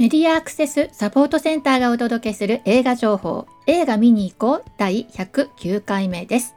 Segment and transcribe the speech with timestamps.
[0.00, 3.46] メディアアクセスサポートセンターがお届けする映画情報。
[3.66, 4.70] 映画見に行こう。
[4.78, 6.54] 第109回目です。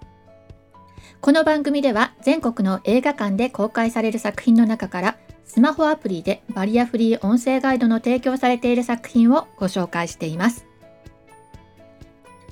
[1.19, 10.65] この番組では全国の映画館で公開される作品の中からスマホアプリでバリアフリー音声ガイドの提供されている作品をご紹介しています。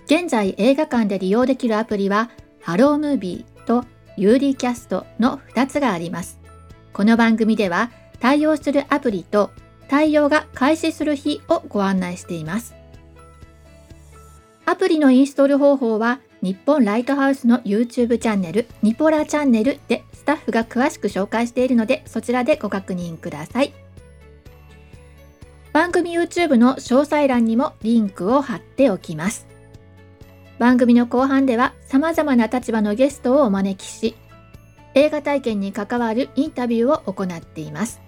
[0.07, 2.29] 現在映画館で利用できるアプリは
[2.61, 3.85] ハロームービーと
[4.17, 6.41] UD キャストの2つがあります。
[6.91, 9.51] この番組では対応するアプリと
[9.91, 12.73] 対応が開始する日をご案内しています。
[14.65, 23.73] アプリのインストール方法は日本ライトハウスの YouTube チャンネルニポラチャンネルでスタッフが詳しく紹介しているのでそちらでご確認ください。
[25.73, 29.45] 番組 YouTube の詳細欄にもリンクを貼っておきます。
[30.57, 34.15] 番組の後半では様々な立場のゲストをお招きし
[34.93, 37.99] 映画体験に関わるインタビューを行っています。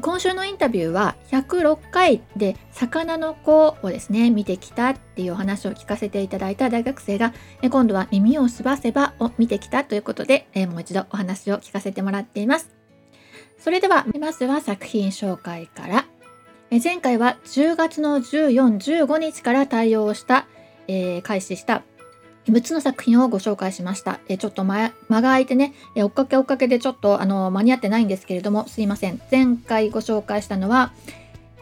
[0.00, 7.34] 今週のインタビューは106回で魚の子をですね見てきたっていうお話を聞かせていただいた大学生が
[7.70, 12.70] 今度は耳をすばせばを見てきたということでもう一度お話を聞かせてもらっています。
[13.58, 16.06] それではまずは作品紹介から
[16.82, 20.46] 前回は10月の14、15日から対応した、
[20.88, 21.82] えー、開始した
[22.46, 24.18] 6つの作品をご紹介しました。
[24.28, 29.20] えちょっと間が空いてね、追っかけ追っかけでちょっとあの間に合ってないんですけれども、すいません。
[29.30, 30.92] 前回ご紹介したのは、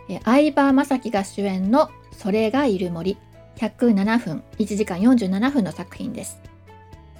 [0.09, 3.19] え相葉雅紀が主演のそれがいる森、
[3.57, 6.41] 107分、1時間47分の作品です。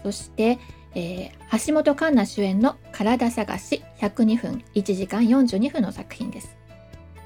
[0.03, 0.59] そして、
[0.95, 6.57] えー、橋本環奈主演の体探し102分1時間42分の作品です。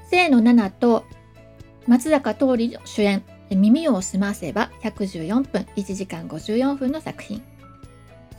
[0.09, 1.05] 清野菜名と
[1.87, 3.23] 松坂桃李主演
[3.55, 7.41] 耳をすませば114分1時間54分の作品。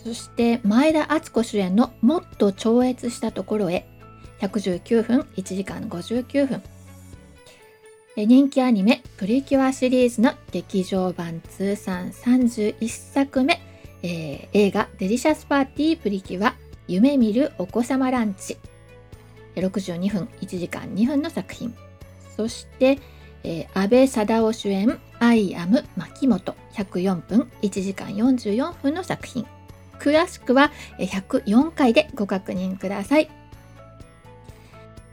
[0.02, 3.88] そして前田敦子主演のもっと超越したところへ
[4.40, 6.62] 119分1時間59分。
[8.16, 13.60] 人気アニメプリキュアシリーズの劇場版通算31作目、
[14.02, 16.54] えー、映画デリシャスパーティープリキュア
[16.88, 18.56] 夢見るお子様ランチ。
[19.56, 21.74] 62分1時間2分の作品。
[22.36, 22.98] そして
[23.46, 29.46] えー、安倍貞夫主演「アイアム牧本」104分1時間44分の作品
[30.00, 33.30] 詳しくは104回でご確認ください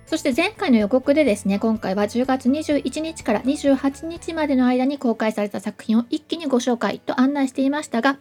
[0.08, 8.18] そして前回の予告でですね今回は10月21日から28日までの間に公開された作品を一気にご紹介と案内していましたが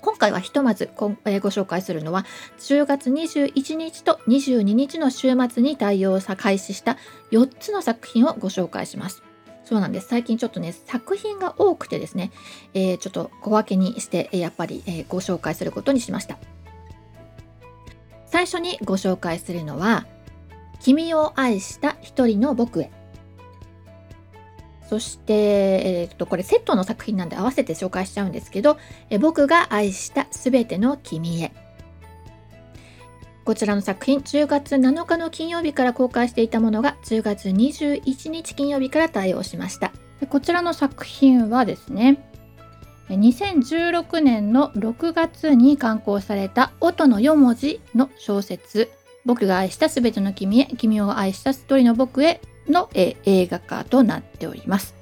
[0.00, 2.24] 今回はひとまずご紹介するのは
[2.60, 6.96] 10月21日と22日の週末に対応さ開始した
[7.32, 9.27] 4つの作品をご紹介します。
[9.68, 10.08] そうなんです。
[10.08, 12.30] 最近ちょっとね、作品が多くてですね、
[12.72, 16.38] えー、ちょっと小分けにして、やっぱり、え、ご紹介することにしました。
[18.24, 20.06] 最初にご紹介するのは、
[20.80, 22.90] 君を愛した一人の僕へ。
[24.88, 28.78] そして、えー、と、これセットの作品なんで合わせて紹介しちゃうんですけど、
[29.10, 31.52] え僕が愛したすべての君へ。
[33.48, 39.90] こちらの作品、10月7日の金曜日から公開していたものが10月21日金曜日から対応しました。
[40.28, 42.30] こちらの作品はですね、
[43.08, 48.90] 2016年の6月に刊行された音の4文字の小説
[49.24, 54.94] 僕が愛したすべての君へ君を愛した一人の僕への、え映画化となっております。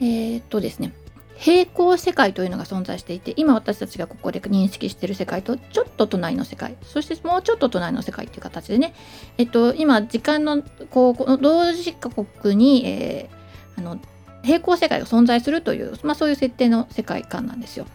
[0.00, 0.92] えー、っとですね
[1.42, 6.76] 平行世界というのが存在していて今私たちがここで認識している世界とちょっと隣の世界。
[6.82, 8.94] そしてもうちょっと隣の世界っていう形でね、
[9.38, 13.98] えっと、今時間のこうこの同時刻に、えー、あの
[14.44, 17.86] 平行世界が存在するという、まあ、そういう設定の世界観なんですよ。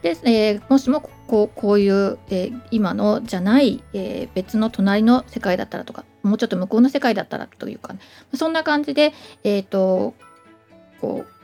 [0.00, 8.00] で、えー、もしもこうこういう、えー、今のじゃない、えー、別の隣の世界だったらとかもうちょっと向こうの世界だったらというか、ね、
[8.32, 9.12] そんな感じで、
[9.44, 10.14] えーと
[11.02, 11.35] こう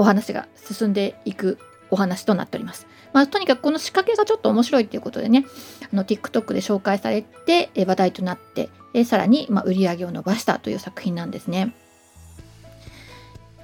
[0.00, 1.58] お話が進んでいく
[1.90, 2.86] お話となっております。
[3.12, 5.44] まあ、とにかくこの仕掛けがちょっと面白いっていうことでね
[5.92, 11.74] あの TikTok で紹介されて話題となってえさらにま売り上げを伸ばしたという作品なんですね。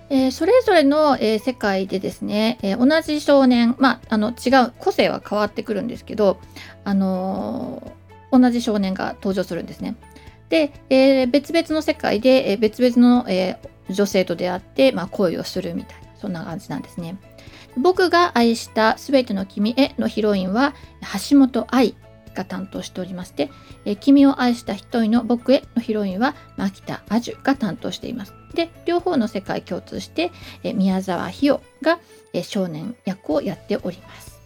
[0.09, 6.39] えー、それぞれの、えー、世界でですね、えー、同じ少年、まあ、あの違う個性は変わってくるんですけど、
[6.85, 7.93] あの
[8.31, 9.97] 同じ少年が登場するんですね。
[10.49, 13.59] で、え別々の世界で、え別々の、え
[13.91, 16.06] 女性と出会って、まあ、恋をするみたいな。
[16.21, 17.17] そんな感じなんですね。
[17.77, 20.75] 僕が愛したすべての君へのヒロインは
[21.31, 21.95] 橋本愛
[22.35, 23.51] が担当しておりまして、
[23.85, 28.35] え君を愛した一人の僕へのヒロインは牧田アジュが担当しています。
[28.55, 30.31] で、両方の世界共通して、
[30.63, 31.99] え宮沢ひよが、
[32.33, 34.41] え少年役をやっております。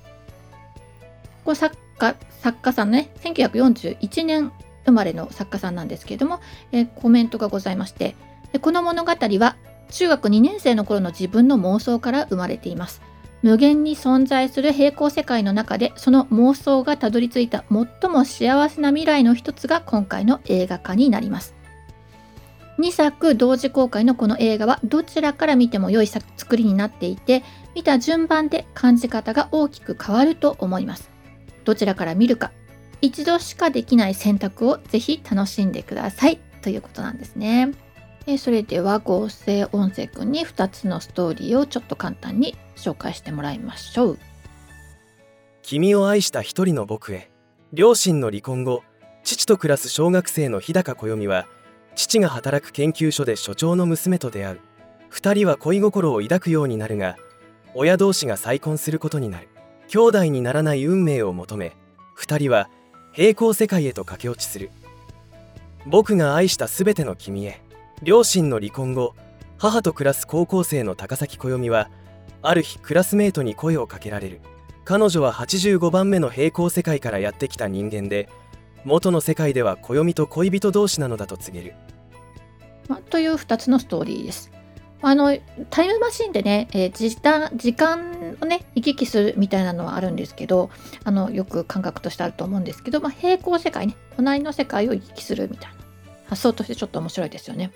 [1.45, 4.53] これ作家作家さんね、1941年
[4.87, 6.41] 生まれの作家さんなんですけれども、
[6.73, 8.15] えコメントがございまして
[8.61, 9.57] この物語は
[9.91, 13.03] 中学2年生の頃の自分の妄想から生まれています。
[13.43, 21.55] 無限に存在する平行世界の中でその妄想がたどり着いた最も幸せな未来の一つが今回の映画化になります。
[22.79, 27.43] 2作同時公開のこの映画はどちらから見ても良い作りになっていて
[27.75, 31.11] 見た順番で感じ方が大きく変わると思います。
[31.65, 32.53] どちらから見るか
[33.03, 36.39] 一度しかできない選択をぜひ楽しんでください。
[36.63, 37.71] ということなんですね。
[38.39, 44.19] それでは合成音声くんに2つのストーリーをちょっと簡単に紹介してもらいましょう。
[45.63, 47.31] 君を愛した一人の僕へ
[47.73, 48.83] 両親の離婚後
[49.23, 51.47] 父と暮らす小学生の日高暦は
[51.95, 54.61] 父が働く研究所で所長の娘と出会う。
[55.13, 57.17] 2人は恋心を抱くようになるが
[57.75, 59.49] 親同士が再婚することになる。
[59.89, 61.77] 兄弟にならない運命を求め
[62.19, 62.69] 2人は
[63.13, 64.71] 平行世界へと駆け落ちする。
[65.87, 67.61] 僕が愛した全ての君へ
[68.03, 69.15] 両親の離婚後
[69.59, 71.91] 母と暮らす高校生の高崎暦は
[72.41, 74.41] ある日クラスメートに声をかけられる。
[74.87, 78.29] 彼女は85番目の平行世界からやってきた人間で
[78.85, 81.75] 元の世界では暦と恋人同士なのだと告げる、
[82.89, 84.51] ま、という2つのストーリーです。
[85.03, 85.37] あの
[85.69, 90.71] タイムマシンでね、えー、時間時間をね行き来するみたいなのはあるんですけど
[91.05, 95.81] あのよく感覚としてあると思うんですけど、まあ、平行世界ね隣の世界を行き来するみたいな。
[96.31, 97.73] 発想としてちょっと面白いですよね。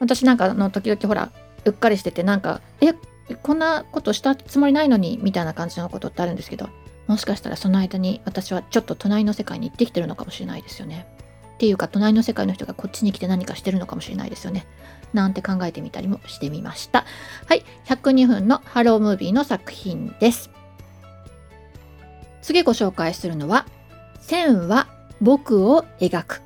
[0.00, 1.32] 私なんかの時々ほら
[1.64, 2.94] うっかりしててなんかえ
[3.42, 6.68] こんなことしたつもりないのにみたいな感じのことってあるんですけど
[7.06, 11.06] もしかしたらその間に私はちょっと隣の世界に行ってきてるのかもしれないですよね。
[11.54, 14.66] っていうか隣の世界の人がこっちに来て何かしてるのかもしれないですよね。
[15.14, 17.04] なんて考えてみたりもしてみました。
[17.46, 20.50] はい、102分のハロームービーの作品です。
[22.42, 23.66] 次ご紹介するのは、
[24.20, 24.88] 線は
[25.20, 26.45] 僕を描く。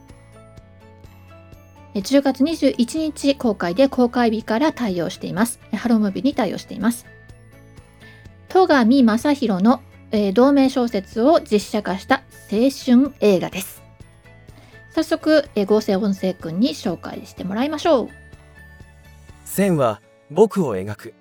[1.94, 5.60] 10月21日公開で公開日から対応しています。
[5.72, 7.06] ハロームービーに対応しています。
[8.48, 9.81] 戸上正宏の、
[10.12, 13.82] えー、同名小説を実写化した青春映画です。
[14.90, 18.08] 早速、えー、合成音声くんに紹介してもらいましょう。
[19.44, 20.00] 線は
[20.31, 21.14] 僕を描く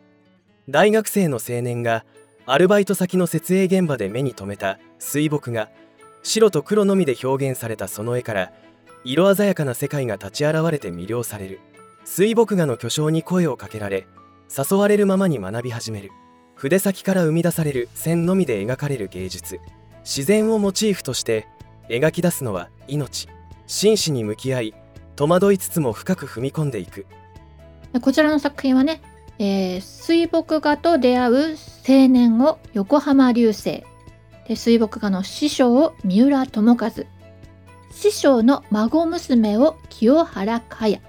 [0.69, 2.05] 大学生の青年が
[2.45, 5.69] アルバイト先の設営現場で目に留めた水墨画
[6.21, 8.51] 白と黒のみで表現されたその絵から
[9.05, 11.59] 色鮮やかな世界が立ち現れて魅了される。
[12.03, 14.07] 水墨画の巨匠に声をかけられ
[14.49, 16.11] 誘われるままに学び始める。
[16.55, 19.59] 筆先から生み出される線のみで描かれる芸術。
[20.03, 21.47] 自然をモチーフとして
[21.87, 23.29] 描き出すのは命。
[23.67, 24.73] 真摯に向き合い
[25.15, 27.05] 戸惑いつつも深く踏み込んでいく。
[28.01, 29.01] こちらの作品はね、
[29.37, 31.35] えー、水墨画と出会う
[31.87, 33.83] 青年を横浜流星。
[34.47, 36.91] で水墨画の師匠を三浦友和。
[37.91, 40.99] 師匠の孫娘を清原かや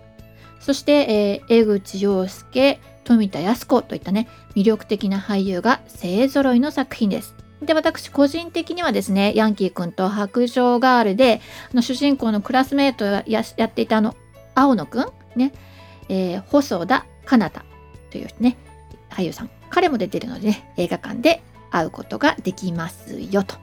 [0.61, 11.41] そして、えー、江口洋介富田靖子といったね魅力的な俳優が勢ぞろいの作品ですで私個人的にはですねヤンキー君と白杖ガールで
[11.73, 13.25] あの主人公のクラスメートや
[13.57, 14.17] やっていたあの
[14.55, 15.07] 青野くん
[15.37, 15.53] ね
[16.11, 17.65] えー、細田かなた
[18.11, 18.59] というね、
[19.09, 19.51] 俳優さん。
[19.71, 21.41] 彼も出てるのでね、映画館で
[21.71, 23.55] 会うことができますよと。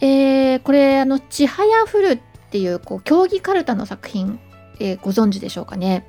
[0.00, 2.18] えー、これ、あの、ちはやふるっ
[2.50, 4.38] ていう、こう、競技かるたの作品、
[4.78, 6.06] えー、ご存知でしょうかね？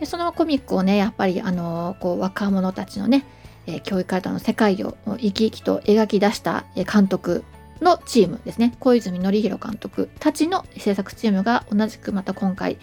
[0.00, 3.24] でそのコミックをね、やっぱり、あのこう、若者たちのね、
[3.66, 7.44] えー、競技かるたの世界を生き生きと描き出した監督
[7.80, 12.78] のチームですね小泉紀弘監督たちの制作チームが同じくまた今回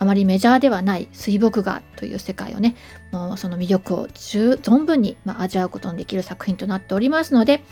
[0.00, 2.74] あまりメジャーではない水墨画という世界をね
[3.12, 7.62] もうその魅力を存分に、まあ、味わうことのできる作品となっておりますので、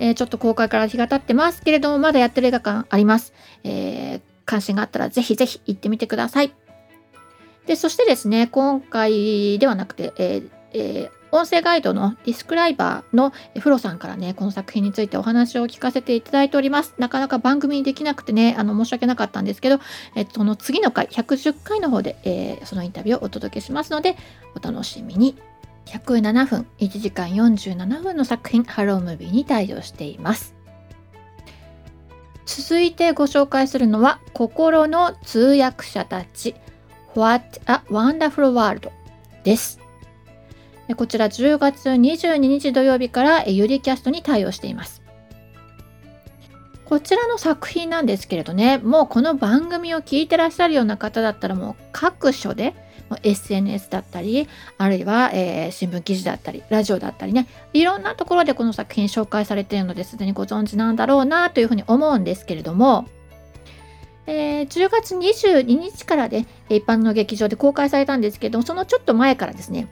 [0.00, 3.32] えー、ちょっと公開から日が経ってますけれどもまだやってる映画館あります、
[3.62, 6.52] えー、関心があったらぜひぜひ行ってみてください。
[7.66, 16.94] でそしてですね今回ではなくて、えーえー、音声ガイドのディスクライバーのフロさんからね、この作品についてお話を聞かせていただいております。
[16.98, 19.80] なかなか番組にできなくてね、あの申し訳なかったんですけど、
[20.14, 24.16] えっと、その次の回、110回の方で、えー、そのインタビューをお届けしますので、
[24.54, 25.36] お楽しみに。
[25.86, 30.54] 107分、1時間47分の作品、ハロームービーに対応しています。
[32.44, 36.54] 続いてご紹介するのは、心の通訳者たち、
[37.14, 38.90] What a Wonderful World
[39.44, 39.87] です。
[40.96, 45.02] こちら10月22日土曜日からユリキャストに対応しています。
[46.84, 52.74] こちらの作品なんですけれどね、もうこの番組を聞いてらっしゃるような方だったらもう各所で
[53.22, 63.08] SNS だったりあるいは、えー、新聞記事だったりラジオだったりねいろんなところでこの作品紹介されているのですでにご存知なんだろうなというふうに思うんですけれども、
[64.26, 69.88] えー、10月22日からで、ね、一般の劇場で公開されたんですけどもそのちょっと前からですね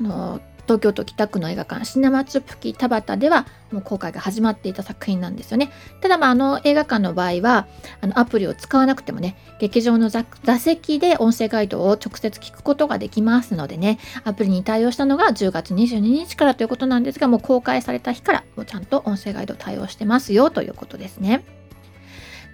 [0.00, 5.70] あの東京都北区の映画館シネマチュプキ田端ではもう公開が始まっていた作品なんですよね。
[6.00, 7.66] ただまああの映画館の場合は
[8.00, 10.24] あのアプリを使わなくてもね劇場の座
[10.58, 21.44] 席で音声ガイドを直接聞くことができますのでねアプリに対応したのが10月22日からということなんですがもう公開された日からもうちゃんと音声ガイド対応してますよということですね。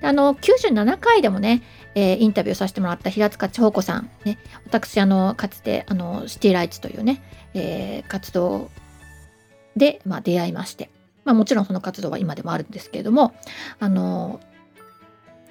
[0.03, 1.63] あの97回でもね
[1.95, 7.23] えー、インタビューさせてもらった平塚千穂子さん、ね、私あのかつてあのシティライツというね、
[7.55, 8.71] えー、活動
[9.77, 10.91] で、まあ、出会いまして、
[11.25, 13.35] まあ、もちろんその活動は今でもあるんですけれども
[13.79, 14.41] あの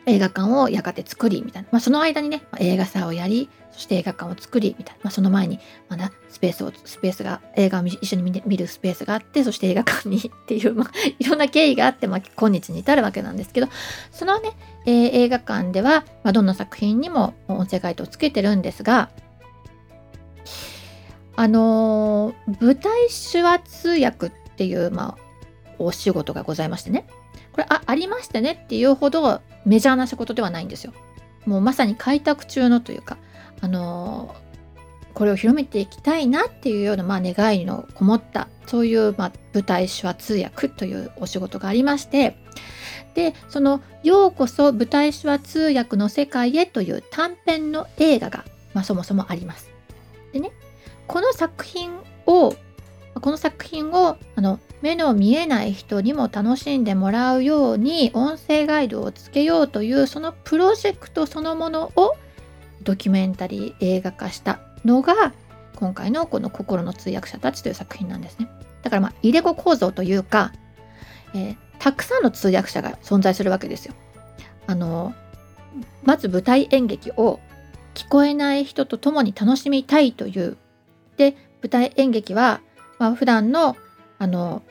[0.05, 13.67] 映画館をやがて作りみたいな、まあ、その間にね、まあ、映画祭をやりそして映画館を作りみたいな、まあ、その前にまだスペースをスペースが映画を一緒に見るスペースがあってそして映画館にっていう、まあ、いろんな経緯があって、まあ、今日に至るわけなんですけど
[14.11, 14.51] そのね、
[14.89, 19.11] えー、映画館では、まあ、どんな作品にも音声ガイドをつけてるんですが
[21.35, 25.17] あのー、舞台手話通訳っていう、まあ、
[25.77, 27.05] お仕事がございましてね
[27.51, 30.93] これあありましてねっていうほどメジャーな仕事ではないんですよ。
[31.45, 33.17] もうまさに開拓中のというか、
[33.61, 34.48] あのー、
[35.13, 42.37] これを広めていきたいなっていうような、まあ、願いのこもったそういう、まあ、舞台手話通訳というお仕事がありまして
[43.15, 49.71] でその「ようこそ舞台手話通訳の世界へ」という短編の映画が、まあ、そもそもあります。
[50.31, 50.51] でね
[51.07, 51.91] この作品
[52.27, 52.53] を
[53.19, 62.15] この作品をあの目の見えない人にも楽しんでもらうように音声ガイドをつけようというそのプロジェクトそのものを
[62.83, 65.33] ドキュメンタリー映画化したのが
[65.75, 68.49] 今回のこの「心の通訳者たち」という作品なんですね。
[68.81, 70.53] だからまあ入れ子構造というか、
[71.33, 73.93] えー、たくさんの通訳者が存在するわけですよ。
[74.67, 75.13] あの
[76.03, 77.39] まず舞台演劇を
[77.93, 80.57] 聞こえない人と共に楽しみたいという
[81.17, 82.61] で舞台演劇は
[82.99, 83.75] まあ、普段の
[84.19, 84.61] あの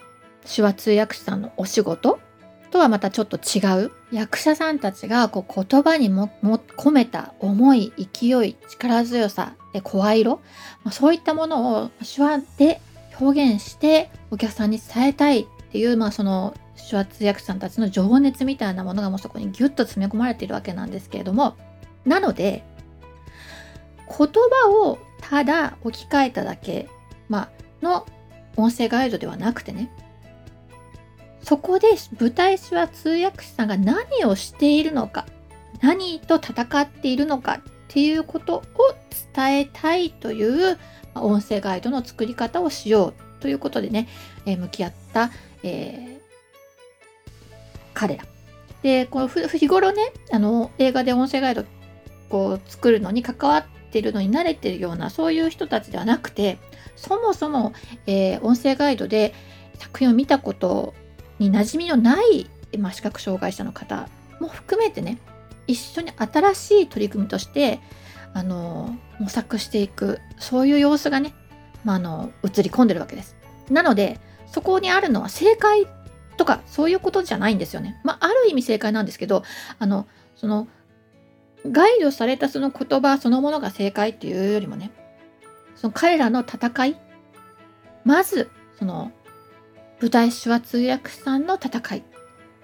[0.44, 2.20] 手話通訳士さんのお仕事
[2.68, 3.90] とはまたちょっと違う。
[4.12, 10.40] 役者さんたちがこう言葉にも込めた思い勢い力強さ声色、
[10.84, 12.80] まあ、そういったものを手話で
[13.20, 16.54] 表現してお客さんに伝えたいっていう、まあ、その
[16.88, 21.56] 手話通訳士さんたちの情熱みたいなものがもうそこにギュッと詰め込まれているわけなんですけれども。
[22.04, 22.64] なので
[24.08, 26.88] 言葉をただ置き換えただけ、
[27.28, 27.50] まあ
[27.82, 28.06] の
[28.56, 29.90] 音声ガイドではなくてね
[31.48, 31.88] そこで
[32.20, 35.24] 舞台手話通訳士さんが何をしているのか
[35.80, 38.62] 何と戦っているのかっていうことを
[39.34, 40.78] 伝えたいという
[41.14, 44.08] 音声ガイドの作り方をしようということでね、
[44.44, 45.30] えー、向き合った、
[45.62, 46.20] えー、
[47.94, 48.24] 彼ら。
[48.82, 51.64] で、この日頃ね、あの映画で音声ガイド
[52.28, 56.58] こう作るのに関わってるのに慣れてるようなそういう人たちではなくて、
[56.94, 57.72] そもそも、
[58.06, 59.32] えー、音声ガイドで
[59.78, 60.92] 作品を見たこと
[61.38, 64.08] に馴染みのない、まあ、視覚障害者の方
[64.40, 65.18] も含めてね
[65.66, 67.80] 一緒に新しい取り組みとして
[68.34, 71.34] あの模索していくそういう様子がね、
[71.84, 73.36] まあ、あの映り込んでるわけです。
[73.70, 75.86] なのでそこにあるのは正解
[76.36, 78.00] とかそういうことじゃないんですよね。
[78.04, 79.42] まあ、ある意味正解なんですけど
[79.78, 80.68] あのその
[81.70, 84.90] ガイドされたその言葉そのものが正解っていうよりもね
[85.74, 87.00] その彼らの戦い
[88.04, 89.12] まずその
[90.00, 92.02] 舞台手話通訳さんの戦い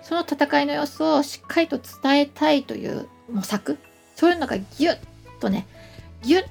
[0.03, 3.79] その戦いの様子をしっかりと伝えたいという模索
[4.15, 4.99] そういうのがギュッ
[5.41, 5.67] とね
[6.23, 6.45] ギュッ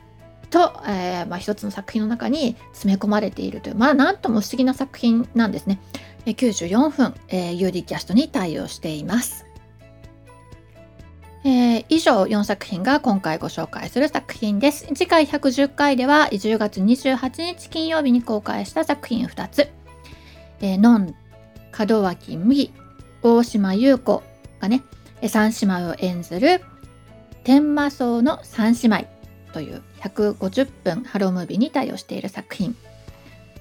[0.50, 5.80] と、えー、まあ、一つの作品の中に詰め込まれているというまあなんとも不思議な作品なんですね。
[6.26, 9.46] 94分、えー、UD キャストに対応しています。
[11.44, 14.86] えー、以上4作品が今回ご紹介する作品です。
[14.94, 19.83] 次回110回では10月28日金曜日に公開した作品2つ。
[20.64, 21.16] えー、ノン、
[21.78, 22.72] 門脇麦、
[23.22, 24.24] 大島優子
[24.62, 24.82] がね、
[25.28, 26.62] 三姉妹を演ずる
[27.44, 29.08] 天魔荘の三姉妹
[29.52, 32.78] という150分ハロームービーに対応している作品。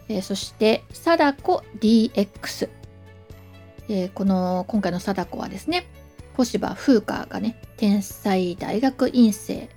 [0.09, 2.69] えー、そして貞子 DX。
[3.89, 5.87] えー、この今回の貞子はですね、
[6.37, 9.69] 小芝風花がね天才大学院生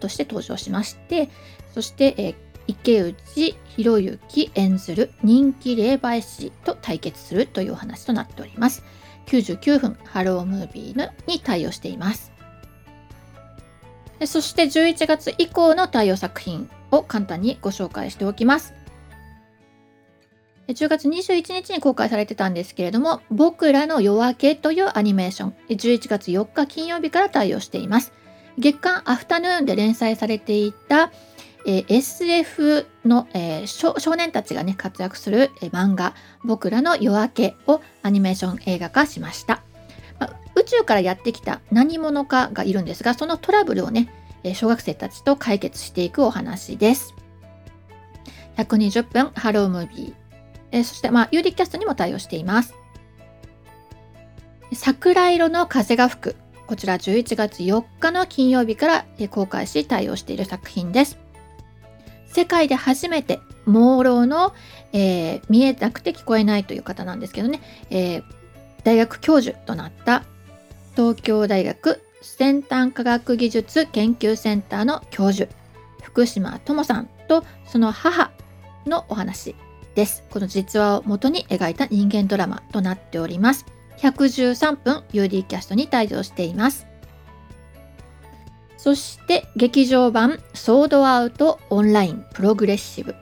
[0.00, 1.30] として登場しまして
[1.72, 2.34] そして、えー、
[2.66, 8.82] 池内博之演ずる人気霊媒師と対決するというお話となっております
[9.26, 12.32] 99分ハロームービーに対応しています
[14.24, 18.74] そして11月以降の対応作品を簡単にご紹介しておきます。
[20.68, 28.12] 10月21日に公開されてたんですけれども、僕らの夜明けというアニメーション、11月4日金曜日から対応しています。
[28.58, 31.12] 月刊アフタヌーンで連載されていた、
[31.68, 39.62] えー、SF の、えー、少年たちがね活躍する、えー、漫画「僕らの夜明け」をアニメーション映画化しました、
[40.20, 44.08] まあ、宇宙からやってきた何者かがいるんですがそのトラブルをね、
[44.44, 47.14] え小学生たちと解決していくお話です。
[48.56, 50.14] 120分ハロームービー、
[50.70, 52.74] えそしてまあ有力キャストにも対応しています。
[54.72, 56.36] 桜色の風が吹く。
[56.66, 61.25] こちら11月4日の金曜日から公開し対応している作品です。
[62.36, 64.52] 世界で初めて朦朧の、
[64.92, 68.24] えー、見えなくて聞こえないという方なんですけどね、えー、
[68.84, 70.22] 大学教授となった
[70.94, 75.50] 東京大学先端科学技術研究センターの教授
[76.02, 78.30] 福島智さんとその母
[78.84, 79.54] のお話
[79.94, 80.22] です。
[80.30, 83.64] この実話を元に描いた人間ドラマとなっております。
[83.96, 86.86] 113分 UD キャストに退場しています。
[88.76, 93.14] そして劇場版ソードアウトオンラインプログレッシブ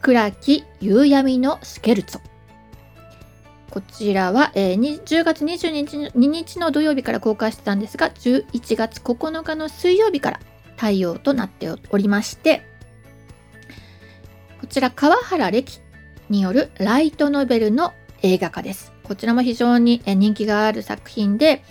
[0.00, 2.20] 倉木夕闇のスケルツォ
[3.70, 10.40] こちらは、えー、10月22日の土曜日から公開してたんですが11月9日の水曜日から
[10.76, 12.62] 対応となっておりまして
[14.60, 15.80] こちら川原歴
[16.28, 18.92] によるライトノベルの映画化です。
[19.04, 21.62] こちらも非常に人気がある作品で、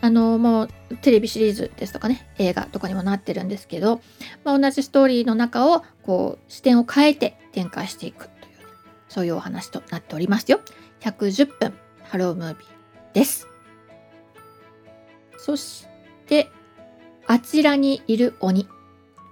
[0.00, 0.68] あの、もう
[1.00, 4.00] テレビシリーズですとかね、映画とかにもなってるんですけど、
[4.44, 8.56] まあ、同じストーリーの中をこう視点を変えて展開していくという、
[9.08, 10.60] そういうお話となっておりますよ。
[11.00, 11.74] 110分
[12.04, 13.48] ハロームービーです。
[15.38, 15.86] そし
[16.26, 16.50] て、
[17.26, 18.68] あちらにいる鬼。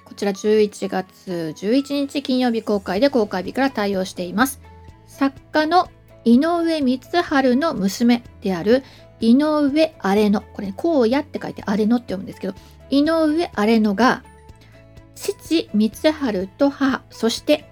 [0.04, 4.60] こちら11月11日金曜日公開で公開日から対応しています。
[5.06, 5.88] 作家の
[6.24, 8.82] 井上光晴の娘である
[9.30, 12.54] 井上荒野これ、ね、荒野って書いて荒野って読むんですけど
[12.90, 14.22] 井上荒野が
[15.14, 17.64] 父光晴と母そして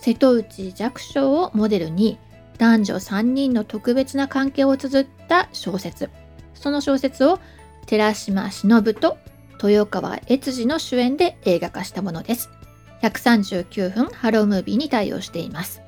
[0.00, 2.18] 瀬戸内寂聴をモデルに
[2.58, 6.10] 男女3人の特別な関係を綴った小説。
[6.54, 7.38] その小説を
[7.86, 9.18] 寺島しのぶと
[9.62, 12.50] 豊川悦司の主演で映画化したものです。
[13.02, 15.82] 139分ハロームービーに対応しています。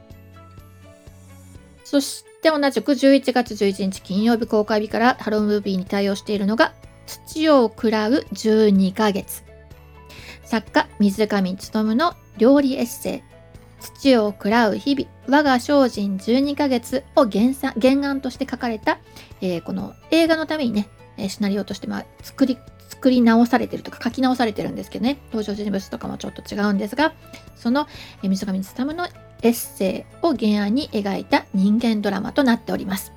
[1.84, 6.72] そして同じく11月11日金曜日公開日からハロームービーに対応しているのが
[7.06, 9.44] 土を喰らう12ヶ月。
[10.44, 11.58] 作家水上勉
[11.94, 13.22] の料理エッセイ。
[13.80, 15.08] 土を喰らう日々。
[15.26, 18.98] 我が精進12ヶ月を原原案として書かれた、
[19.40, 20.88] えー、この映画のためにね
[21.28, 22.58] シナリオとしてまあ作り
[22.88, 25.18] 作り直されてるとか書き直されてるんですけどね。
[25.26, 27.12] 登場人物とかもちょっと違うんですが
[27.56, 27.86] その
[28.22, 28.62] 水上勉
[28.96, 29.06] の
[29.42, 33.12] エッセイを原案に描いた人間ドラマとなっております。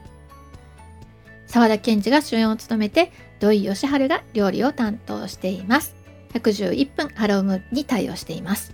[1.48, 5.96] 沢田研二が主演を務めて、土井善晴が料理を担当しています。
[6.34, 8.74] 111分ハロームに対応しています。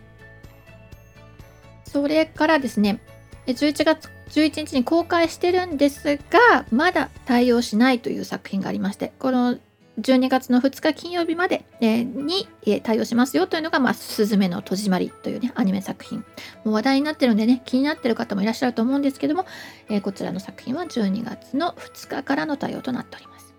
[1.86, 3.00] それからですね、
[3.48, 9.58] 11月11日に公開してるんですが、まだ対応しないという作品がありまして、この
[10.00, 16.20] 12月の2日金曜日まで、えに、え対応しますよというのが、まあ、すずめの戸締まりというね、アニメ作品。
[16.64, 19.46] もう話題になってるんでね、気になってる方もいらっしゃると思うんですけども、
[19.90, 23.56] えこちらの作品は12月の2日からの対応となっております。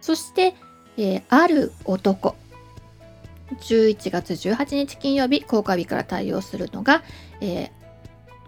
[0.00, 0.54] そして、
[0.96, 2.36] え、ある男。
[3.60, 7.02] 11月18日金曜日、公開日から対応するのが、
[7.40, 7.72] え、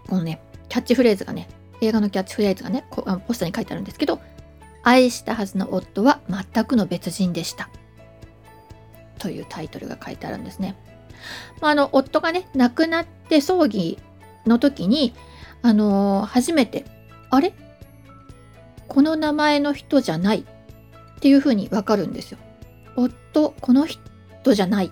[0.07, 1.49] このね、キャッチフレーズがね、
[1.81, 4.21] 映画のキャッチフレーズがね、ポスターに書いてあるんですけど、
[4.87, 7.69] 愛したはずの夫は全くの別人でした。
[9.19, 10.77] というタイトルが書いてあるんですね。
[11.59, 13.99] まあ、あの夫がね亡くなって葬儀
[14.45, 15.13] の時に
[15.61, 16.85] あのー、初めて
[17.29, 17.53] あれ？
[18.87, 22.37] この名前の人じゃないっていうふうにわかるんですよ。
[22.95, 24.91] 夫この人じゃない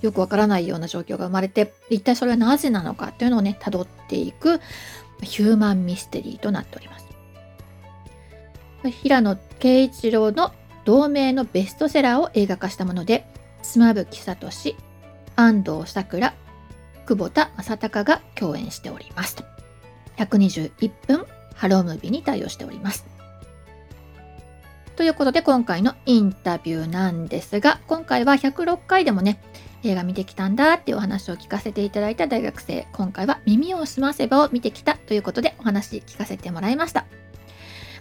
[0.00, 4.60] よくわからないような状況が生まれて一体それはなぜなのかっていうのをね辿っていく
[5.22, 7.07] ヒューマンミステリーとなっております。
[8.84, 10.52] 平野啓一郎の
[10.84, 13.26] 同名のベストセラーを映画化したもので
[13.62, 14.48] 妻夫木聡
[15.36, 16.34] 安藤サクラ
[17.06, 19.36] 久保田正孝が共演しております。
[20.18, 23.06] 121分ハロームービーに対応しております。
[24.96, 29.40] ということで今回のインタビューなんですが今回は106回でもね
[29.84, 37.06] 映画見てきたんだっていうお話を聞かせていただいた大学生今回は耳をすませばを見てきたということでお話聞かせてもらいました。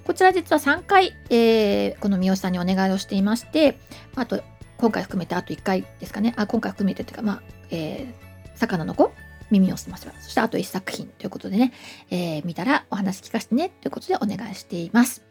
[0.07, 3.77] こちら実は3回、えー、この三好さんにお願いをしていまして、
[4.15, 4.41] あと
[4.77, 6.33] 今回含めてあと1回ですかね。
[6.37, 7.41] あ、今回含めてというか、まあ、
[7.71, 9.11] えー、魚の子
[9.51, 10.13] 耳を澄ませば。
[10.21, 11.73] そしてあと1作品ということでね、
[12.09, 15.25] えー、見たらお話聞かせてねということでお願いしています。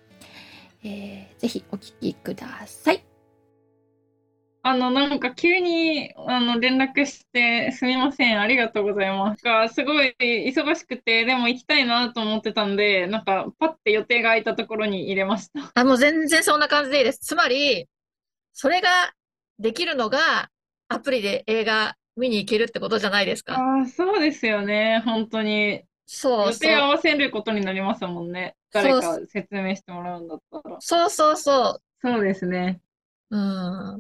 [0.85, 3.16] えー、ぜひお聴きください。
[4.69, 9.45] あの、なんか急にあの連絡してすみません、ありがとうございます。
[9.45, 15.71] がすごい忙しくて、でも行きたいなと思ってたんで、なんかパッて予定が空いたところに入れました。
[15.73, 17.21] あ、もう全然そんな感じでいいです。
[17.21, 17.87] つまり、
[18.55, 18.89] それが
[19.61, 20.51] できるのが
[20.89, 23.55] アプリで映画見に行けるってことじゃないですか。
[23.55, 25.85] ああ、そうですよね、本当に。
[26.07, 28.57] そう予定合わせることになりますもんね。
[28.73, 30.77] 誰か説明してもらうんだったら。
[30.81, 31.83] そうそうそう。
[32.03, 32.81] そうですね。
[33.31, 33.41] うん、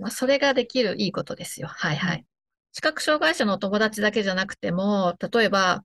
[0.00, 1.68] まあ、それができるいいことですよ。
[1.68, 2.24] はいはい。
[2.72, 5.82] 視覚障害者のお友達だけじゃなくても、例えば、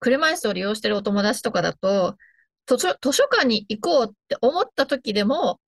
[0.00, 2.16] 車椅子を利用してるお友達とかだと、
[2.66, 5.60] 図書図書館に行こうって思った時でも、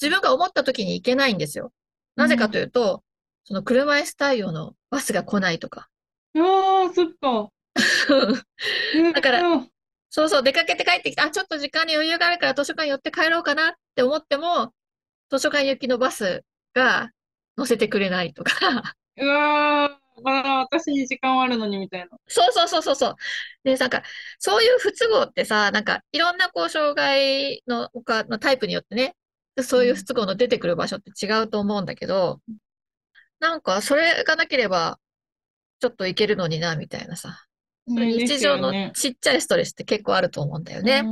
[0.00, 1.72] 自分が思った時に行けないんですよ。
[2.16, 3.00] なぜかというと、うん、
[3.44, 5.88] その車椅子対応のバスが来ないとか。
[6.36, 7.48] ああ、そっか。
[9.14, 9.42] だから、
[10.10, 14.72] そうそう、出かけて帰ってきて、あ、ちょっと時間に余裕があるから図書館寄って帰ろうかなって思っても、
[15.30, 17.10] 図書館行きのバスが
[17.56, 22.06] 乗せてくれないとかうわー、まだ私に時間はあるのにみたいな。
[22.26, 23.16] そうそうそうそうそう。
[23.64, 24.02] で、なんか、
[24.38, 29.14] そういう不都合ってさ、なんか、いろんなこう、障害の他のタイプによってね、
[29.62, 32.40] そういう不都合の出てくる場所って違うと思うんだけど、
[33.40, 34.98] なんか、それがなければ、
[35.80, 37.44] ちょっといけるのにな、みたいなさ。
[37.86, 41.02] 日常のちっちゃいストレスって結構あると思うんだよね。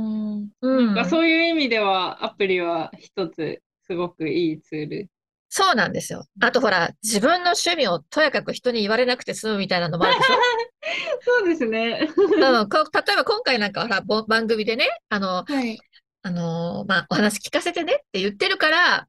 [0.61, 1.05] うん。
[1.05, 5.09] そういう意味では、アプリは一つ、すごくいいツール
[5.53, 6.25] そうなんですよ。
[6.39, 10.35] あとほら、自分の趣味をとやかく人に言われなくて済むみたいなのもあるでしょ？
[11.39, 12.09] そうですね。
[12.17, 12.65] うん、例えば
[13.25, 15.77] 今回なんかほら、番組でね、あの、はい、
[16.21, 19.07] あの、まあ、お話聞かせてねって言ってるから、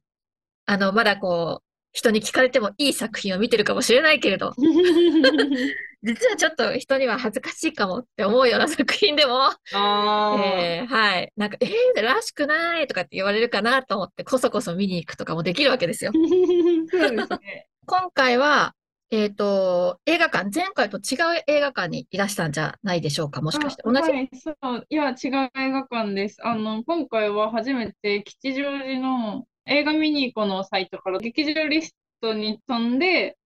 [0.67, 4.55] あの、まだこう、人に聞かれてもいい作品を見てるかもしれないけれど、
[6.03, 11.33] 実はちょっと人には恥ずかしいかもって思うような作品でも、えー、はい。
[11.37, 16.13] なんか、えー、らしくないとかって言われるかなと思って、こそこそ見に行くとかもできるわけですよ。
[16.13, 17.67] そうですね。
[17.87, 18.75] 今回は、
[19.11, 23.83] えっ、ー、と、映画館、前回と違う映画館にいらしたんじゃないでしょうか、もしかして。
[23.85, 24.87] 同じ、はい、そう。
[24.89, 26.39] いや、違う映画館です。
[26.43, 33.37] あの、今回は初めて吉祥寺の映画見に行こうのサイトから劇場リストに飛んで、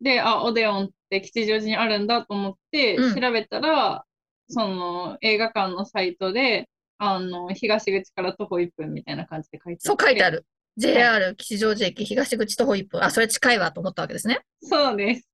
[0.00, 4.04] で、あ、オデオンって吉祥寺にあるんだと思って調べたら、
[4.48, 9.94] うん、その映画館のサイトで、あの、東口から徒歩1分みたいな感じで書いてある。
[9.94, 10.46] そう書いてある。
[10.78, 13.02] JR 吉祥寺駅東口徒歩1分。
[13.02, 14.40] あ、それ近いわと思ったわけですね。
[14.62, 15.28] そうです。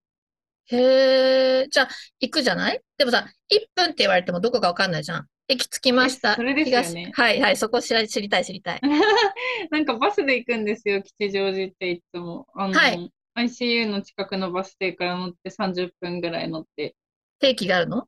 [0.67, 1.89] へえ、じゃあ、
[2.21, 2.81] 行くじゃない？
[2.97, 5.27] でもさ、1分って言われてもどこかわかんないじゃん。
[5.53, 6.35] 駅着きました。
[6.35, 7.13] それですよね。
[7.15, 8.81] はいはい、そこ知り知りたい知りたい。
[9.71, 12.47] なんかバスで行くんですよ、吉祥寺っていつも。
[12.55, 16.95] あの、はい、ICU の近くのバス停から乗って30分ぐらい乗って。
[17.39, 18.07] 定期があるの？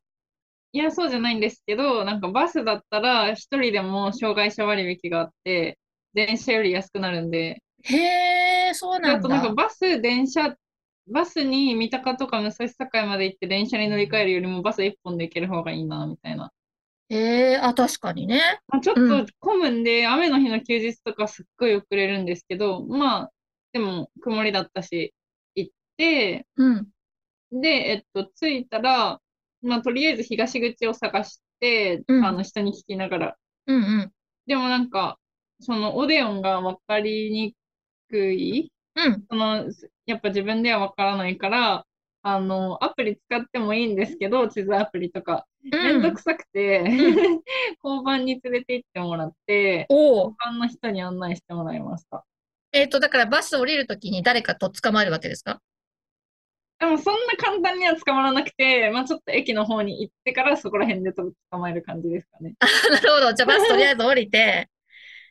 [0.71, 5.77] いや、そうじゃないんですけど、なんかバスだったら一人でも障害者割引があって、
[6.13, 7.61] 電車より安くなるんで。
[7.83, 7.97] へ
[8.69, 9.13] え、そうなんだ。
[9.19, 10.55] あとなんかバス、電車、
[11.07, 16.51] バスに三鷹とか武蔵境まで行って電車に乗り換えるよりもバス一本で行ける方がいいな、みたいな。
[17.09, 18.41] ええあ、確かにね。
[18.67, 23.31] まあ、ちょっと混むんで、雨の日の休日とかすっごい遅れるんですけど、まあ、
[23.73, 25.13] でも曇りだったし、
[25.53, 26.87] 行って、うん。
[27.51, 29.21] で、えっと、着いたら、
[29.61, 33.37] まあ、とりあえず東口を探して、うん、あの、人に聞きながら。
[33.67, 34.11] うんうん。
[34.47, 35.19] でもなんか、
[35.59, 37.55] そのオデオンが分かりに
[38.09, 39.65] くい、うん、その
[40.05, 41.85] やっぱ自分では分からないから、
[42.27, 45.45] あの、アプリ使ってもいいんですけど、地図アプリとか。
[45.63, 46.83] めんどくさくて、
[47.83, 52.25] 交番に連れて行ってもらって、交番の人に案内してもらいました。
[52.71, 55.61] えっ、ー、と、だからバス降りるときに誰かと捕まえるわけですか？
[56.79, 62.55] でもそんな簡単には捕まらなくて、まあちょっと駅の方に行ってからそこら辺で捕まえる感じですかね。
[62.89, 63.33] なるほど。
[63.33, 64.67] じゃあバスとりあえず降りて、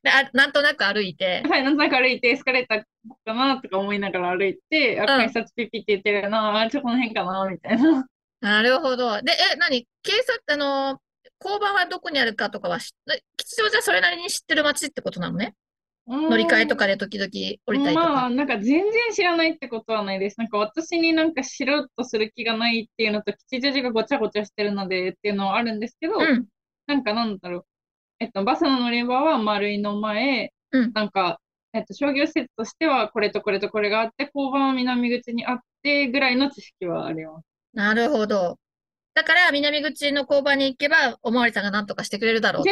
[0.04, 1.42] であなんとなく歩いて。
[1.48, 2.82] はい、なんとなく歩いて、エスカレーター
[3.24, 8.06] かなとか思いながら歩いて、あ、改札ピピって言ってるな、あ、ちょ、この辺かな、みたいな。
[8.40, 9.22] なるほど。
[9.22, 9.86] で、え、何？
[10.02, 11.00] 警察、あの、
[11.42, 12.92] 交番はどこにあるかとかは吉
[13.56, 15.54] 祥寺はそれなりに知ってる街ってことなのね？
[16.06, 17.30] 乗り換えとかで時々
[17.66, 18.08] 降りたりとか。
[18.10, 18.82] まあ、なんか全然
[19.14, 20.38] 知らないってことはないです。
[20.38, 26.46] なんか私になんか知ろうとする気がないっていうのと、吉祥寺がごちゃごちゃしてるのでっていうのはあるんですけど、うん、
[26.86, 27.66] なんかなんだろう。
[28.20, 31.40] えっと、バスの乗り場は丸いの前、うん、なんか、
[31.72, 37.46] えっと、商業施設としてはこれとこれとこれがあって、交番は南口にあってぐらいの知識はあります。
[37.72, 38.58] なるほど。
[39.14, 42.70] だから、南口の交番に行けば、おまわりさんが何とかしてくれるだろうと。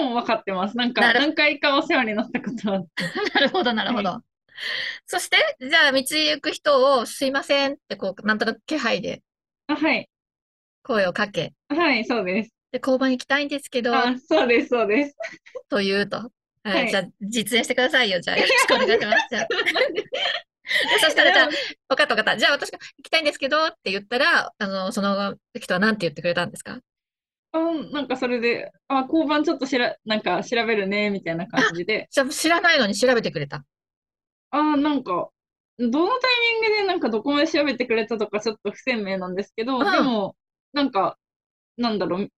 [0.00, 0.76] も分かってます。
[0.76, 2.80] なんか、何回かお世話になったことは
[3.34, 4.20] なるほど、なるほど。
[5.06, 9.22] そして、じゃあ、道行く人を、すいませんって、こう、なんとなく気配で
[9.68, 10.08] あ、はい。
[10.82, 12.55] 声をかけ、はい、そうです。
[12.76, 15.16] で、交番行きたいんですけど、あ、そうです、そうです。
[15.68, 16.16] と言うと。
[16.18, 16.30] は
[16.64, 18.20] い、はいじゃあ、実演してくださいよ。
[18.20, 19.26] じゃあ、 よろしくお願いします。
[19.30, 19.46] じゃ
[21.00, 21.48] そしたら、じゃあ、
[21.88, 22.36] 分かった分かった。
[22.36, 26.80] じゃあ、私が行きたいんですけどって言ったら、あの、その人は何て言ってくれたんですか？
[27.52, 27.58] あ、
[27.92, 32.08] なんかそれで、あ、交番ちょっとしら、なんか調べるね、みたいな感じで。
[32.10, 33.64] じゃあ、知らないのに調べてくれた。
[34.50, 35.30] あ、なんか、
[35.78, 40.34] どのタイミングでなんかどこまで調べてくれたとかちょっと不鮮明なんですけど、うんでも、
[40.72, 41.18] なんか、
[41.76, 42.30] なんだろう、み、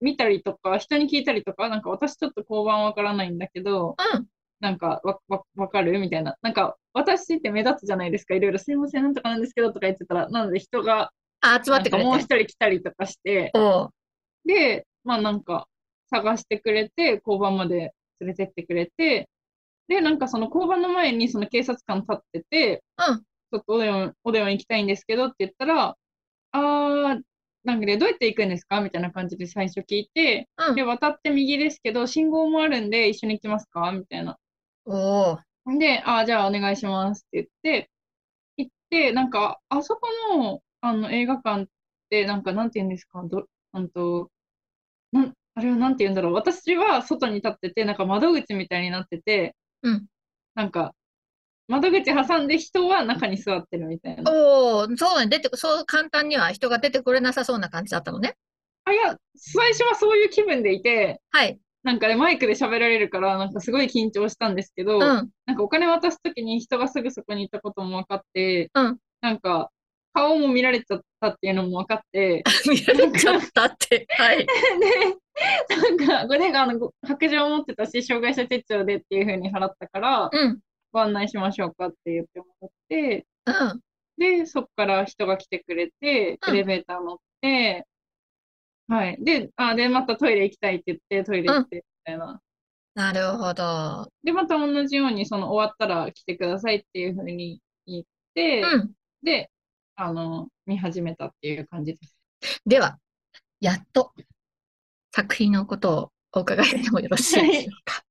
[0.00, 4.26] 見たりとか、人に聞いたりとか、なんか私ちょっと交番わからないんだけど、うん。
[4.60, 5.98] なんかわ、わ、わかる？
[5.98, 6.36] みたいな。
[6.42, 8.34] なんか、私って目立つじゃないですか？
[8.34, 12.08] いろいろすいません、なんとかなんですけどとか言ってたら、なので人が、あ、集まってくれて。
[12.08, 13.52] もう一人来たりとかして。
[14.44, 15.66] で、まあなんか、
[16.10, 19.28] 探してくれて、交番まで連れてってくれて、
[19.88, 23.18] で、なんかその交番の前にその警察官立ってて、うん。
[23.18, 25.96] ちょっとオデオン、オデオン行きたいんですけどって言ったら、
[26.52, 27.20] あー、
[27.64, 28.80] なんかで、どうやって行くんですか？
[28.80, 30.82] みたいな感じで最初聞いて、うんで、。
[30.82, 33.92] 渡って右ですけど、信号もあるんで一緒に行きますか？
[33.92, 34.38] みたいな。
[34.86, 35.38] おう。
[35.78, 37.90] で、あー、じゃあお願いしますって言って、
[38.56, 41.66] 行って、なんか、あそこの、あの映画館っ
[42.08, 43.44] て、なんか、なんて言うんですか、ど、
[43.74, 44.30] うんと、
[45.12, 46.32] なん、あれはなんて言うんだろう。
[46.34, 50.06] 私は外に立ってて、なんか窓口みたいになってて、うん。
[50.54, 50.94] なんか、
[51.70, 54.30] 窓口挟んで人は中に座ってるみたいな。
[54.30, 58.34] おー、そうね、出てこ、そう簡単には人が出てくれなさそうな感じだったのね。
[58.84, 61.60] あ、いや、最初はそういう気分でいて、はい。
[61.84, 65.00] なんかね、マイクで喋られるから、なんかすごい緊張したんですけど、うん。
[65.00, 69.70] なんかお金渡すときに人がすぐそこにいたことも分かって、うんなんか、
[70.12, 74.06] 顔も見られちゃったっていうのも分かって、 見られちゃったって。
[74.10, 74.46] はい。
[75.68, 80.58] で、なんか、これがあのご白状を持ってたし、障害者手帳でっていう風に払ったから、うん。
[80.92, 83.80] ご案内しましょうかって言ってもらって、うん。
[84.18, 87.86] で、そこから人が来てくれて、うんエレベーター乗って、
[88.88, 89.16] はい。
[89.24, 92.40] で、あ、で、またトイレ行きたいって言って、トイレ行って、みたいな。
[92.94, 94.10] なるほど。
[94.24, 98.92] で、また同じように、その終わったら来てくださいっていう風に言って、うん。
[99.22, 99.48] で、
[99.94, 102.16] あの、見始めたっていう感じです。
[102.66, 102.98] では、
[103.60, 104.12] やっと
[105.14, 108.02] 作品のことをお伺いしてもよろしいでしょうか。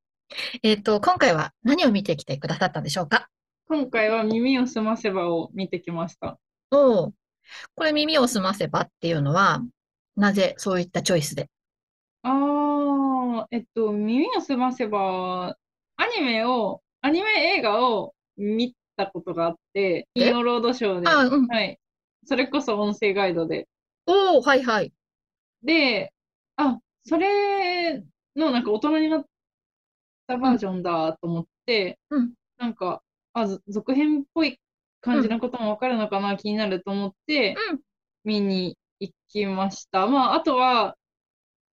[0.63, 3.27] えっと、今回は何を見てきてくださったんでしょうか？
[3.67, 6.37] 今回は耳をすませばを見てきました。
[6.71, 7.13] おお、
[7.75, 9.61] これ耳をすませばっていうのは、
[10.15, 11.49] なぜそういったチョイスで？
[12.23, 15.55] ああ、えっと、耳をすませば、
[15.97, 20.19] アニメを、アニメ映画を見たことがあって、え？
[20.21, 21.47] 金曜ロードショーで、あ、うん。
[21.47, 21.79] はい。
[22.25, 23.67] それこそ音声ガイドで。
[24.05, 24.91] おお、はいはい。
[25.63, 26.11] で、
[26.57, 28.03] あ、それ
[28.35, 29.25] のなんか大人になっ
[30.29, 33.01] たバージョンだと思って、うんなんか、
[33.33, 34.59] あ、ず続編っぽい
[35.01, 37.79] 感じのこともわかるのかな、気になると思って、うん。
[38.25, 40.07] 見に行きました。
[40.07, 40.95] まあ、あとは、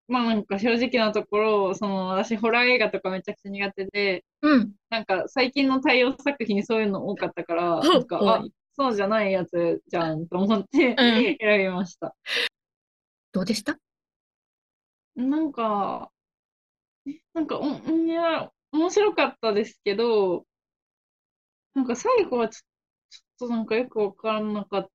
[0.09, 4.73] まあなんか正直なところ、その私ホラー映画とかめちゃくちゃ苦手で、うん。
[4.91, 10.97] なんか最近の対応作品そういうの多かったから、うんなんか、あ、そうじゃないやつじゃんと思ってうん
[11.39, 12.15] 選びました。
[13.31, 13.79] どうでした？
[15.15, 16.11] なんか、
[17.35, 20.47] なんか、おいや、面白かったですけど、
[21.75, 22.61] なんか最後はちょ
[23.11, 24.91] ちょっとなんかよくわからなかった。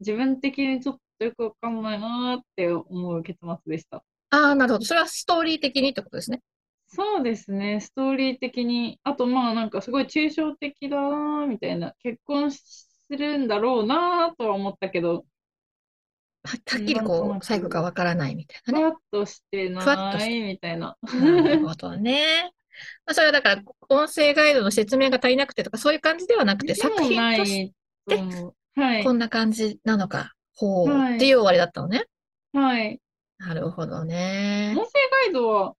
[0.00, 4.02] 自分的にちょっとよくわかんないなーって思う結末でした。
[4.30, 4.84] ああ、なるほど。
[4.84, 6.40] それはストーリー的にってことですね。
[6.88, 8.98] そうですね、ストーリー的に。
[9.04, 11.94] あとまあなんかすごい抽象的だなーみたいな。
[12.02, 15.24] 結婚するんだろうなーとは思ったけど、
[16.42, 18.80] ははっきりこう、最後がわからないみたいなね。
[18.80, 20.96] ふわっとしてふわっとしないみたいな。
[21.02, 22.50] なるほどね。
[23.04, 27.74] まあ、それはだから、音声ガイドの説明が足りなくてとか、そういう感じではなくて、で作品としい
[28.08, 28.54] と思う。
[28.80, 29.12] はいこ。
[29.12, 32.06] んな感じなのか、ほう、はいっていう終わりだったのね。
[32.52, 33.00] はい。
[33.38, 34.84] なるほどね音。
[34.84, 34.90] 声
[35.24, 35.74] ガイドは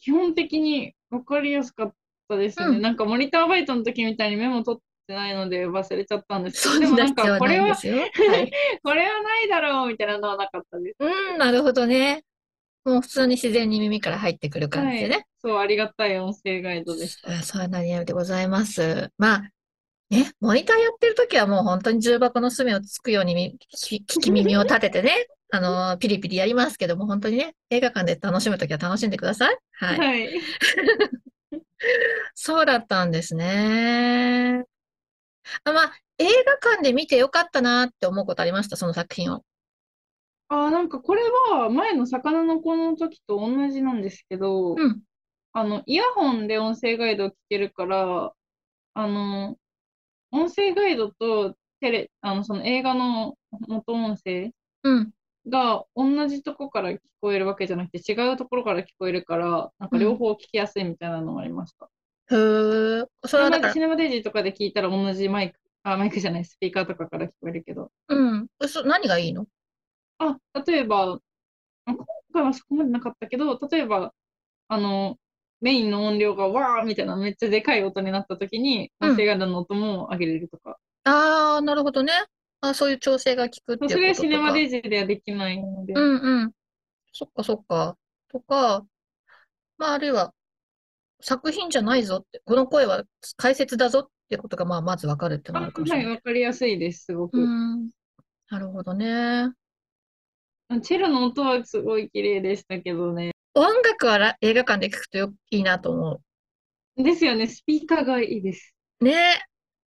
[0.00, 1.94] 基本的に分かりやすかっ
[2.28, 2.66] たですね。
[2.66, 7.68] うんなんかモニターバイトの時みたいにメモ取ってないので忘れちゃったんですけど、でもなんかこれは。
[7.68, 7.74] はい。
[8.84, 10.96] これはないだろうみたいなのはなかったです。
[11.00, 12.22] うん、なるほどね。
[12.84, 15.26] もう普通に自然に耳から入ってくる感じではいね。
[15.40, 17.30] そう、ありがたい音声ガイドでした。
[17.30, 19.10] あそうなにでございます。
[19.18, 19.50] まあ、
[20.10, 29.58] ね、モニターやってるときはもう本当に重箱の隅をつくようにみ聞き聞き耳を立ててね、あの、ピリピリやりますけども、本当にね、映画館で楽しむときは楽しんでください。
[29.72, 29.98] はい。
[29.98, 30.40] はい。
[32.34, 34.64] そうだったんですね。
[35.64, 39.44] あ、まあ、映画館で見てよかったなって思うことありました、その作品を。
[40.48, 45.02] あー、なんかこれは前の魚の子の時と同じなんですけど、うん。
[45.52, 48.32] あの、イヤホンで音声ガイドを聞けるから、
[48.94, 49.58] あの、
[50.32, 55.12] 音声ガイドとテレ、あの、その映画の元音声うん。
[55.48, 61.90] が同じとこから聞こえるわけじゃなくて違うところから聞こえるから、なんか両方聞きやすいみたいなのがありました。
[62.30, 63.04] へえ。
[63.26, 67.90] それはだからシ、ネマデイジーとかで聞いたら同じマイク、あ、マイクじゃない、スピーカーとかから聞こえるけど。
[68.08, 68.46] うん。
[68.66, 69.46] そ何がいいの？
[70.18, 70.36] あ、
[70.66, 71.18] 例えば、
[71.86, 74.12] あ今回はそこまでなかったけど、例えば、
[74.68, 75.16] あの、
[75.60, 80.78] メインの音量がわーみたいなめっちゃでかい音になった時に、うん音声ガの音も上げれるとか。
[81.04, 82.12] ああ、なるほどね。
[82.60, 85.94] あそういう調整が効くっていうことそれはシネマデイジーではできないので。
[85.94, 86.52] うんうん。
[87.12, 87.96] そっかそっか。
[88.30, 88.84] とか、
[89.78, 90.32] まあ、あるいは、
[91.20, 93.04] 作品じゃないぞって、この声は
[93.36, 96.14] 解説だぞってことが、まあ、まずわかるっていうのあがあるかもしはい、れない。
[96.16, 97.38] わかりやすいです、すごく。
[97.38, 97.90] うん。
[98.50, 99.52] なるほどね。
[100.82, 103.32] チェロの音はすごい綺麗でしたけどね。
[103.54, 106.20] 音楽はら映画館で聞くとよいいなと思
[106.96, 108.74] ですよね、スピーカーがいいです。
[109.00, 109.04] う。
[109.04, 109.44] ね。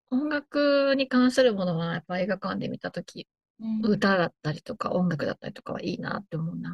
[0.10, 3.28] 音楽に関するものは、やっぱ映画館で見たとき、
[3.60, 6.72] うん歌だったりとか、音楽だったりとかはいいなって思うな。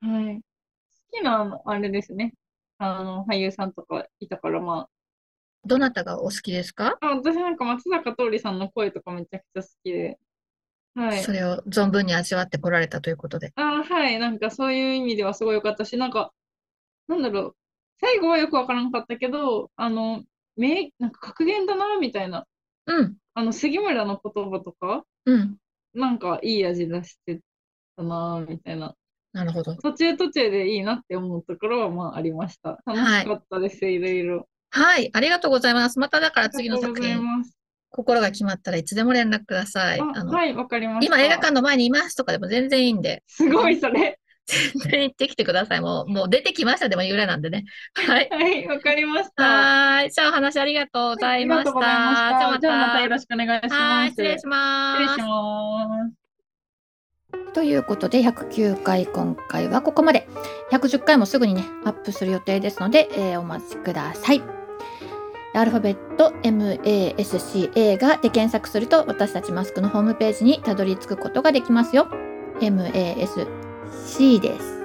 [0.00, 0.36] はい。
[0.36, 0.42] 好
[1.12, 2.34] きな、あれですね。
[2.78, 4.88] あの、俳優さんとかいたから、ま
[5.64, 6.98] どなたがお好きですか？
[7.00, 10.18] あ、あ、私なんか松坂桃李さんの声とかめちゃくちゃ好きで。
[10.94, 11.32] はいそ。
[11.32, 13.52] れを存分に味わってこられたということで。
[13.56, 14.18] あ、はい。
[14.18, 16.32] なんかそういう意味ではすごい良かったし、なんか、
[17.08, 17.56] なんだろう。
[18.00, 20.22] 最後はよくわからなかったけど、あの、
[20.56, 22.46] 名、なんか格言だな、みたいな。
[22.86, 25.56] うん、あの、杉村の言葉とか、うん。
[25.94, 27.40] なんかいい味出して
[27.96, 28.94] たな、みたいな。
[29.34, 29.74] なるほど。
[29.76, 32.78] 途中途中でいいなって思うところはまあありました。
[32.86, 34.48] 楽しかったです、いろいろ。
[34.70, 35.98] はい、ありがとうございます。
[35.98, 37.20] まただから次の作品。
[37.90, 40.00] 心が決まったらいつでも連絡ください。
[40.00, 41.16] あ、あの、はい、わかりました。
[41.16, 44.18] 今映画館の前にいますとかでも全然いいんで、すごい、それ。
[44.46, 45.80] 全然行ってきてください。
[45.80, 47.64] もう、もう出てきましたでもいいぐらいなんでね。
[47.94, 48.28] はい。
[48.30, 49.44] はい、わかりました。
[49.44, 50.10] はーい。
[50.10, 51.70] じゃあお話ありがとうございました。
[51.70, 52.60] ありがとうございました。
[52.60, 53.14] じゃあまたよた。
[53.14, 54.10] ろしくお願いしはーい、ます。
[54.10, 55.20] 失礼しま失礼しす。
[55.20, 56.23] ます。
[57.52, 60.28] ということで109回今回はここまで。
[60.70, 64.42] 110回もすぐにねアップする予定ですので、えーお待ちください。
[65.54, 72.08] アルファベット MASCA がで検索すると私たちマスクのホームページにたどり着くことができますよ。
[72.60, 74.82] MASC です。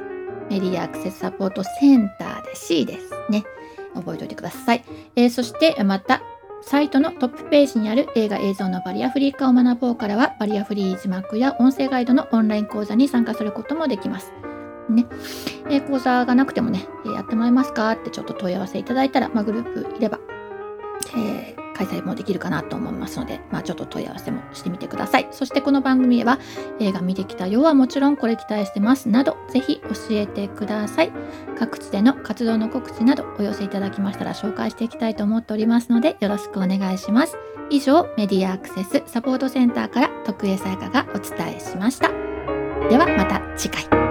[0.50, 3.44] メディアアクセスサポートセンターで C ですね。
[3.96, 4.84] 覚えておいてください、
[5.16, 6.22] えーそしてまた
[6.62, 14.34] サイトのトップページにある映画映像のバリアフリー化を学ぼうからはバリアフリー字幕や音声ガイドのオンライン講座に参加することもできます。
[14.90, 15.06] ね、
[15.70, 20.20] えー講座がなくてもね、えーやってもらえますかってちょっと問い合わせいただいたら、まあ、グループいれば、
[21.16, 25.28] えー開催もできるかなと思いますので、まあ、ちょっと問い合わせもしてみてください。
[25.32, 26.38] そしてこの番組では
[26.80, 31.12] 映画見てきたよはもちろんこれ期待してますなど、ぜひ教えてください。
[31.58, 37.38] 各地での活動の告知などお寄せいただきましたら紹介していきたいと思っておりますのでよろしくお願いします。
[37.70, 42.10] 以上、メディアアクセスサポートセンターから徳江さやかがお伝えしました。
[42.90, 44.09] ではまた次回。